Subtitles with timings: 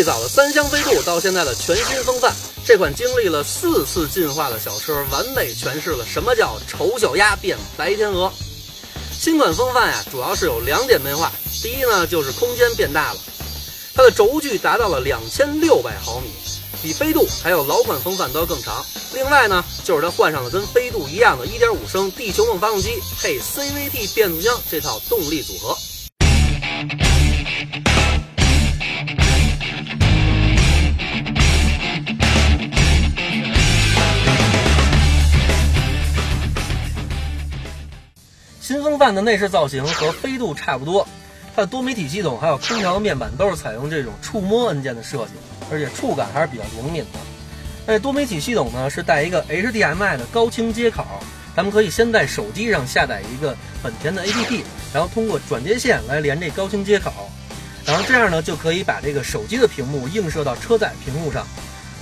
[0.00, 8.32] 最早的三厢飞度到现在的全新风范，这款经历了四次进化的小车，完美诠释了什么叫丑小鸭变白天鹅。
[9.12, 11.30] 新款风范呀，主要是有两点变化。
[11.62, 13.20] 第一呢，就是空间变大了，
[13.92, 16.30] 它的轴距达到了两千六百毫米，
[16.82, 18.82] 比飞度还有老款风范都要更长。
[19.12, 22.88] 另外呢，就是它换上了跟飞度一样的1.5升地球梦发动机
[23.20, 25.76] 配 CVT 变速箱这套动力组合。
[39.00, 41.08] 范的内饰造型和飞度差不多，
[41.56, 45.32] 它的多媒体系统还有空调面板都是采用这种触摸按键的设计，
[45.72, 47.18] 而且触感还是比较灵敏的。
[47.86, 51.02] 那多媒体系统呢是带一个 HDMI 的高清接口，
[51.56, 54.60] 咱们可以先在手机上下载一个本田的 APP，
[54.92, 57.10] 然后通过转接线来连这高清接口，
[57.86, 61.46] 然后这样呢就可以把这个手机的屏幕映射到车载屏幕上，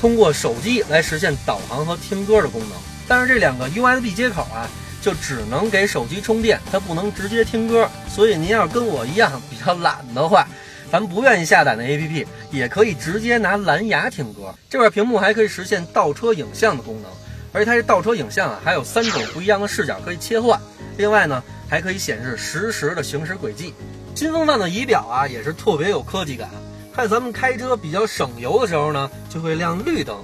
[0.00, 2.70] 通过手机来实现导航和听歌的功能。
[3.06, 4.66] 但是这两个 USB 接口啊。
[5.06, 7.88] 就只能给手机充电，它不能直接听歌。
[8.08, 10.44] 所以您要是跟我一样比较懒的话，
[10.90, 14.52] 咱们不愿意下载那 APP，也可以直接拿蓝牙听歌。
[14.68, 17.10] 这块屏幕还可以实现倒车影像的功能，
[17.52, 20.60] 而且它这倒车影像啊，还有三种不一样的视角可以切换。
[20.96, 21.40] 另外呢，
[21.70, 23.72] 还可以显示实时的行驶轨迹。
[24.16, 26.50] 新风范的仪表啊，也是特别有科技感。
[26.96, 30.16] 在咱们开车比较省油的时候呢，就会亮绿灯；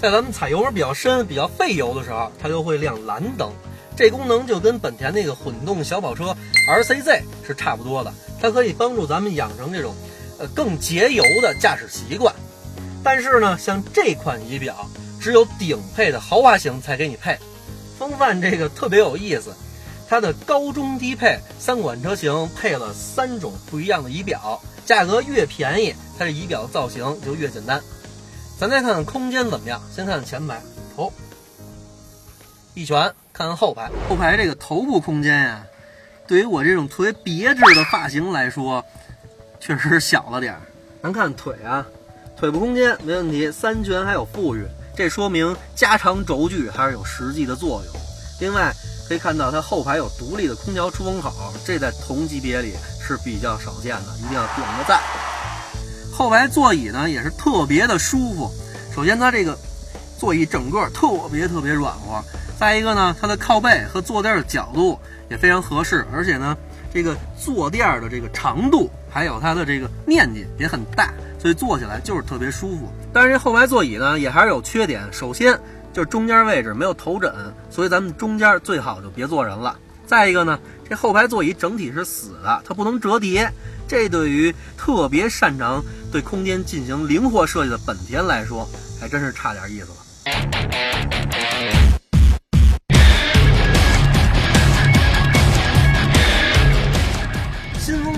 [0.00, 3.52] 在咱们踩油门比较深、比较费油的时候，它就会亮蓝灯。
[4.00, 6.34] 这功能就跟本田那个混动小跑车
[6.66, 9.94] RCZ 是差不多的，它可以帮助咱们养成这种，
[10.38, 12.34] 呃更节油的驾驶习惯。
[13.04, 14.88] 但是呢，像这款仪表
[15.20, 17.38] 只有顶配的豪华型才给你配。
[17.98, 19.54] 风范这个特别有意思，
[20.08, 27.78] 它的高中低配三款车型配了三种不一样的仪表，价格越便宜，它这仪表造型就越简单。
[28.58, 30.58] 咱再看看空间怎么样，先看看前排，
[30.96, 31.12] 哦，
[32.72, 33.12] 一拳。
[33.40, 35.64] 看后排，后排这个头部空间呀，
[36.26, 38.84] 对于我这种特别别致的发型来说，
[39.58, 40.60] 确实小了点儿。
[41.02, 41.86] 咱看腿啊，
[42.36, 47.94] 腿部空间没问题，三拳还有富裕，这说明加长轴距还是有实际的作用。
[48.40, 48.70] 另外
[49.08, 51.32] 可以看到它后排有独立的空调出风口，
[51.64, 55.00] 这在同级别里是比较少见的，一定要点个赞。
[56.12, 58.50] 后排座椅呢也是特别的舒服，
[58.94, 59.58] 首先它这个
[60.18, 62.22] 座椅整个特别特别软和。
[62.60, 64.98] 再一个呢，它的靠背和坐垫的角度
[65.30, 66.54] 也非常合适，而且呢，
[66.92, 72.92] 这个坐垫的这个长度还有它的这个面积也很大，所以坐起来就是特别舒服。
[73.14, 75.10] 但是这后排座椅呢，也还是有缺点。
[75.10, 75.58] 首先
[75.90, 77.32] 就是中间位置没有头枕，
[77.70, 79.74] 所以咱们中间最好就别坐人了。
[80.04, 83.50] 再一个呢，这后排座椅整体是死的，它不能折叠，
[83.88, 85.82] 这对于特别擅长
[86.12, 88.68] 对空间进行灵活设计的本田来说，
[89.00, 89.96] 还真是差点意思了。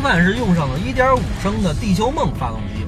[0.03, 2.85] 范是用上了1.5升的地球梦发动机，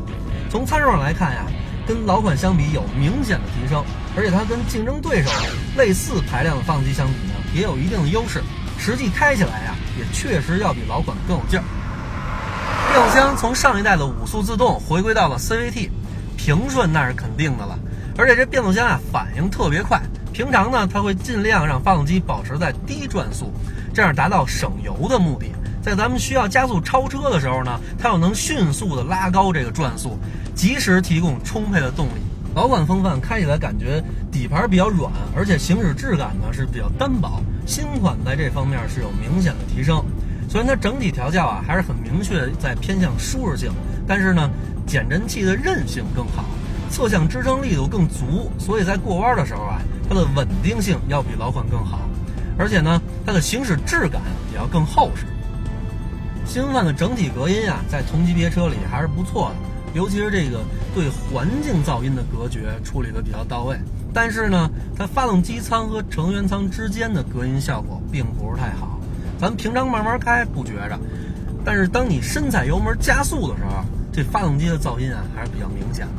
[0.50, 1.46] 从参数上来看呀，
[1.86, 3.84] 跟老款相比有明显的提升，
[4.16, 5.30] 而且它跟竞争对手
[5.76, 8.42] 类似排量的发动机相比呢，也有一定的优势。
[8.76, 11.64] 实际开起来呀，也确实要比老款更有劲儿。
[12.90, 15.88] 变速箱从上一代的五速自动回归到了 CVT，
[16.36, 17.78] 平顺那是肯定的了。
[18.18, 20.00] 而且这变速箱啊反应特别快，
[20.32, 23.52] 平常呢它会尽量让发动机保持在低转速，
[23.94, 25.46] 这样达到省油的目的。
[25.84, 30.18] 在咱们需要加速超车的时候呢，它又能迅速的拉高这个转速，
[30.54, 32.22] 及时提供充沛的动力。
[32.54, 34.02] 老款风范开起来感觉
[34.32, 37.38] 底盘比较软，而且行驶质感呢是比较单薄。
[37.66, 40.02] 新款在这方面是有明显的提升。
[40.48, 43.70] 虽然它整体调教啊还是很明确在偏向舒适性，
[44.06, 44.48] 但是呢
[44.86, 46.46] 减震器的韧性更好，
[46.90, 49.78] 侧向支撑力度更足，所以在过弯的时候啊，
[50.08, 51.98] 它的稳定性要比老款更好，
[52.56, 55.26] 而且呢它的行驶质感也要更厚实。
[56.46, 59.56] 新风范的整体隔音啊，在同级别车里还是不错的，
[59.98, 60.60] 尤其是这个
[60.94, 63.76] 对环境噪音的隔绝处理的比较到位。
[64.12, 69.00] 但是呢，它发动机舱和成员舱之间的隔音效果并不是太好。
[69.40, 70.98] 咱平常慢慢开不觉着，
[71.64, 76.12] 但是当你深踩油门加速的时候，这发动机的噪音啊还是比较明显的。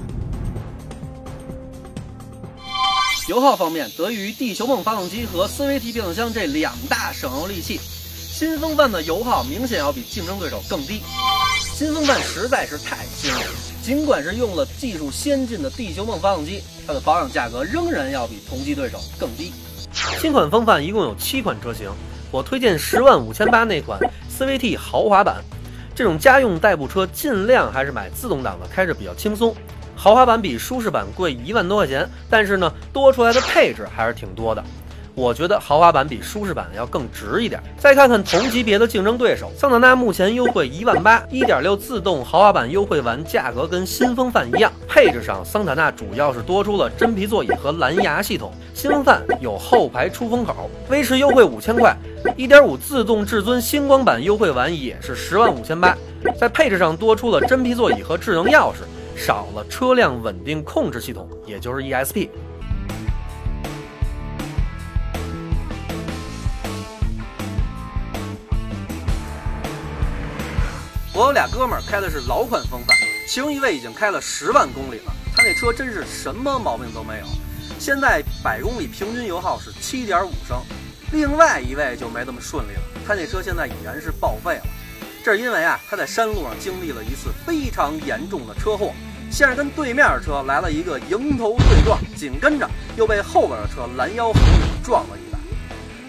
[3.29, 7.79] 油耗方面，得益于地球梦发动机和 CVT 变速箱这两大省油利器。
[8.37, 11.01] 新风范的油耗明显要比竞争对手更低。
[11.73, 13.39] 新风范实在是太新了，
[13.81, 19.53] 尽管是用了技术先进的地球梦发动机，它的保养价格仍然要比同级对手更低。
[20.19, 21.89] 新款风范一共有七款车型，
[22.29, 23.97] 我推荐十万五千八那款
[24.37, 25.41] CVT 豪华版。
[25.95, 29.55] 这种家用代步车尽量还是买自动挡的，开着比较轻松。
[29.95, 34.61] 豪华版比舒适版贵一万多块钱，但是呢，多出来的配置还是挺多的。
[35.15, 37.61] 我觉得豪华版比舒适版要更值一点。
[37.77, 44.69] 再看看同级别的竞争对手，桑塔纳目前优惠一万八，一点六自动豪华版优惠完，价格跟新风范一样。
[44.89, 50.69] 配置上，桑塔纳主要是多出了真皮座椅和蓝牙系统，新风范有后排出风口。
[50.89, 51.95] 威驰优惠五千块，
[52.35, 55.97] 一点五自动至尊星光版优惠完也是十万五千八，
[56.37, 58.83] 在配置上多出了真皮座椅和智能钥匙，
[59.15, 62.27] 少了车辆稳定控制系统，也就是 ESP。
[71.17, 72.93] 我有俩哥们儿开的是老款风范，
[73.25, 77.25] 其中一位已经开了十万公里了，他那车真是什么毛病都没有，
[77.79, 80.61] 现在百公里平均油耗是七点五升。
[81.13, 84.63] 另外一位就没这么顺利了，他那车现在已然是报废了，
[85.23, 88.91] 这是因为啊他在山路上经历了一次非常严重的车祸，
[89.31, 95.39] 先是跟对面的车来了一个迎头对撞，紧跟着又被后边的车拦腰横领撞了一把。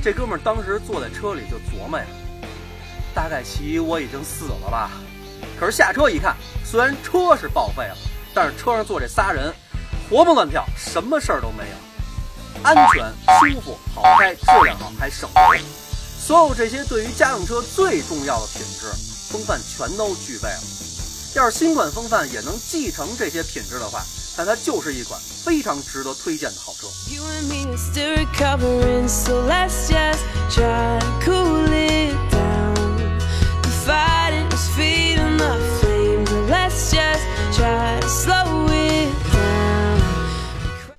[0.03, 2.05] 这哥们儿当时坐在车里就琢磨呀。
[3.17, 4.91] 大概其我已经死了吧，
[5.59, 7.97] 可是下车一看，虽然车是报废了，
[8.35, 9.51] 但是车上坐这仨人
[10.11, 11.77] 活蹦乱跳，什么事儿都没有，
[12.63, 13.11] 安全、
[13.41, 15.61] 舒服、好开、质量好，还省油，
[16.21, 18.87] 所有这些对于家用车最重要的品质，
[19.33, 20.61] 风范全都具备了。
[21.35, 24.03] 要是新款风范也能继承这些品质的话，
[24.37, 26.87] 那它就是一款非常值得推荐的好车。
[27.11, 28.27] You and me are still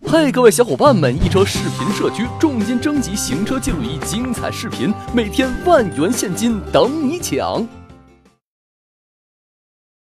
[0.09, 1.13] 嗨，各位小伙伴们！
[1.21, 7.67] 一车视频社区重金征集行车记录仪精彩视频，每天万元现金等你抢。